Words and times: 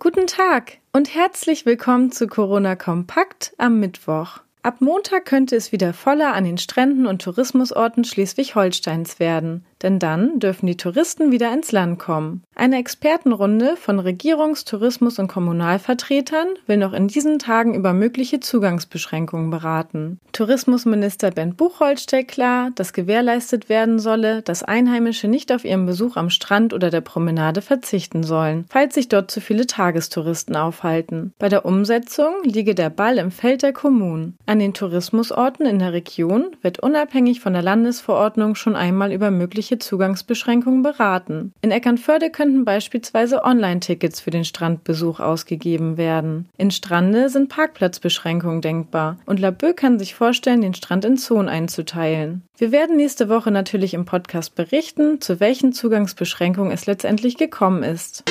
Guten 0.00 0.28
Tag 0.28 0.78
und 0.92 1.12
herzlich 1.12 1.66
willkommen 1.66 2.12
zu 2.12 2.28
Corona 2.28 2.76
Kompakt 2.76 3.52
am 3.58 3.80
Mittwoch. 3.80 4.38
Ab 4.62 4.80
Montag 4.80 5.24
könnte 5.24 5.56
es 5.56 5.72
wieder 5.72 5.92
voller 5.92 6.34
an 6.34 6.44
den 6.44 6.56
Stränden 6.56 7.04
und 7.04 7.20
Tourismusorten 7.20 8.04
Schleswig-Holsteins 8.04 9.18
werden 9.18 9.66
denn 9.82 9.98
dann 9.98 10.38
dürfen 10.38 10.66
die 10.66 10.76
Touristen 10.76 11.30
wieder 11.30 11.52
ins 11.52 11.72
Land 11.72 11.98
kommen. 11.98 12.42
Eine 12.54 12.78
Expertenrunde 12.78 13.76
von 13.76 14.00
Regierungs-, 14.00 14.64
Tourismus- 14.64 15.18
und 15.18 15.28
Kommunalvertretern 15.28 16.48
will 16.66 16.76
noch 16.76 16.92
in 16.92 17.08
diesen 17.08 17.38
Tagen 17.38 17.74
über 17.74 17.92
mögliche 17.92 18.40
Zugangsbeschränkungen 18.40 19.50
beraten. 19.50 20.18
Tourismusminister 20.32 21.30
Ben 21.30 21.54
Buchholz 21.54 22.02
stellt 22.02 22.28
klar, 22.28 22.70
dass 22.74 22.92
gewährleistet 22.92 23.68
werden 23.68 23.98
solle, 23.98 24.42
dass 24.42 24.62
Einheimische 24.62 25.28
nicht 25.28 25.52
auf 25.52 25.64
ihren 25.64 25.86
Besuch 25.86 26.16
am 26.16 26.30
Strand 26.30 26.72
oder 26.74 26.90
der 26.90 27.00
Promenade 27.00 27.62
verzichten 27.62 28.22
sollen, 28.22 28.64
falls 28.68 28.94
sich 28.94 29.08
dort 29.08 29.30
zu 29.30 29.40
viele 29.40 29.66
Tagestouristen 29.66 30.56
aufhalten. 30.56 31.32
Bei 31.38 31.48
der 31.48 31.64
Umsetzung 31.64 32.34
liege 32.44 32.74
der 32.74 32.90
Ball 32.90 33.18
im 33.18 33.30
Feld 33.30 33.62
der 33.62 33.72
Kommunen. 33.72 34.36
An 34.46 34.58
den 34.58 34.74
Tourismusorten 34.74 35.66
in 35.66 35.78
der 35.78 35.92
Region 35.92 36.56
wird 36.62 36.80
unabhängig 36.80 37.40
von 37.40 37.52
der 37.52 37.62
Landesverordnung 37.62 38.54
schon 38.54 38.76
einmal 38.76 39.12
über 39.12 39.30
mögliche 39.30 39.67
mögliche 39.68 39.78
Zugangsbeschränkungen 39.78 40.82
beraten. 40.82 41.52
In 41.60 41.70
Eckernförde 41.70 42.30
könnten 42.30 42.64
beispielsweise 42.64 43.44
Online-Tickets 43.44 44.20
für 44.20 44.30
den 44.30 44.44
Strandbesuch 44.44 45.20
ausgegeben 45.20 45.96
werden. 45.96 46.48
In 46.56 46.70
Strande 46.70 47.28
sind 47.28 47.50
Parkplatzbeschränkungen 47.50 48.62
denkbar 48.62 49.18
und 49.26 49.40
Laboe 49.40 49.74
kann 49.74 49.98
sich 49.98 50.14
vorstellen, 50.14 50.62
den 50.62 50.74
Strand 50.74 51.04
in 51.04 51.18
Zonen 51.18 51.48
einzuteilen. 51.48 52.42
Wir 52.56 52.72
werden 52.72 52.96
nächste 52.96 53.28
Woche 53.28 53.50
natürlich 53.50 53.94
im 53.94 54.04
Podcast 54.04 54.54
berichten, 54.54 55.20
zu 55.20 55.38
welchen 55.38 55.72
Zugangsbeschränkungen 55.72 56.72
es 56.72 56.86
letztendlich 56.86 57.36
gekommen 57.36 57.82
ist. 57.82 58.24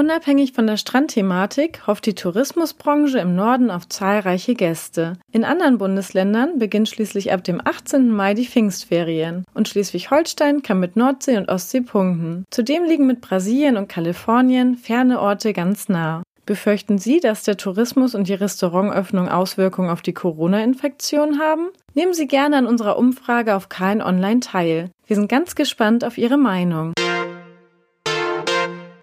Unabhängig 0.00 0.54
von 0.54 0.66
der 0.66 0.78
Strandthematik 0.78 1.86
hofft 1.86 2.06
die 2.06 2.14
Tourismusbranche 2.14 3.18
im 3.18 3.34
Norden 3.36 3.70
auf 3.70 3.86
zahlreiche 3.86 4.54
Gäste. 4.54 5.18
In 5.30 5.44
anderen 5.44 5.76
Bundesländern 5.76 6.58
beginnt 6.58 6.88
schließlich 6.88 7.34
ab 7.34 7.44
dem 7.44 7.60
18. 7.62 8.10
Mai 8.10 8.32
die 8.32 8.46
Pfingstferien 8.46 9.44
und 9.52 9.68
Schleswig-Holstein 9.68 10.62
kann 10.62 10.80
mit 10.80 10.96
Nordsee 10.96 11.36
und 11.36 11.50
Ostsee 11.50 11.82
punkten. 11.82 12.46
Zudem 12.50 12.84
liegen 12.84 13.06
mit 13.06 13.20
Brasilien 13.20 13.76
und 13.76 13.90
Kalifornien 13.90 14.78
ferne 14.78 15.20
Orte 15.20 15.52
ganz 15.52 15.90
nah. 15.90 16.22
Befürchten 16.46 16.96
Sie, 16.96 17.20
dass 17.20 17.42
der 17.42 17.58
Tourismus 17.58 18.14
und 18.14 18.26
die 18.26 18.32
Restaurantöffnung 18.32 19.28
Auswirkungen 19.28 19.90
auf 19.90 20.00
die 20.00 20.14
Corona-Infektion 20.14 21.38
haben? 21.38 21.68
Nehmen 21.92 22.14
Sie 22.14 22.26
gerne 22.26 22.56
an 22.56 22.66
unserer 22.66 22.96
Umfrage 22.96 23.54
auf 23.54 23.68
KN 23.68 24.00
Online 24.00 24.40
teil. 24.40 24.92
Wir 25.06 25.16
sind 25.16 25.28
ganz 25.28 25.54
gespannt 25.54 26.06
auf 26.06 26.16
Ihre 26.16 26.38
Meinung. 26.38 26.94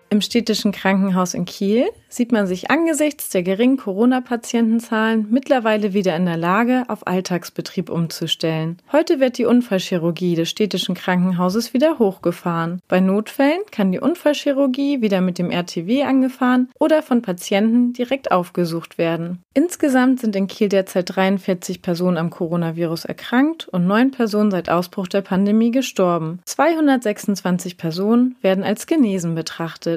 Im 0.10 0.22
städtischen 0.22 0.72
Krankenhaus 0.72 1.34
in 1.34 1.44
Kiel 1.44 1.90
sieht 2.08 2.32
man 2.32 2.48
sich 2.48 2.72
angesichts 2.72 3.30
der 3.30 3.44
geringen 3.44 3.76
Corona-Patientenzahlen 3.76 5.28
mittlerweile 5.30 5.94
wieder 5.94 6.16
in 6.16 6.26
der 6.26 6.38
Lage, 6.38 6.86
auf 6.88 7.06
Alltagsbetrieb 7.06 7.90
umzustellen. 7.90 8.78
Heute 8.94 9.20
wird 9.20 9.38
die 9.38 9.44
Unfallchirurgie 9.44 10.36
des 10.36 10.50
städtischen 10.50 10.96
Krankenhauses 10.96 11.74
wieder 11.74 12.00
hochgefahren. 12.00 12.82
Bei 12.88 13.02
Notfällen 13.02 13.60
kann 13.70 13.92
die 13.92 14.00
Unfallchirurgie 14.00 15.02
wieder 15.02 15.20
mit 15.20 15.38
dem 15.38 15.52
RTW 15.52 16.04
angefahren 16.04 16.70
oder 16.80 17.04
von 17.04 17.22
Patienten 17.22 17.92
direkt 17.92 18.32
aufgesucht 18.32 18.98
werden. 18.98 19.44
Insgesamt 19.54 20.22
sind 20.22 20.36
in 20.36 20.48
Kiel 20.48 20.70
derzeit 20.70 21.16
43 21.16 21.82
Personen 21.82 22.18
am 22.18 22.30
Coronavirus 22.30 23.06
erkrankt 23.06 23.68
und 23.68 23.88
neun 23.88 24.12
Personen 24.12 24.52
seit 24.52 24.70
Ausbruch 24.70 25.08
der 25.08 25.22
Pandemie 25.22 25.72
gestorben. 25.72 26.40
226 26.46 27.76
Personen 27.78 28.36
werden 28.42 28.64
als 28.64 28.88
genesen 28.88 29.36
betrachtet. 29.36 29.97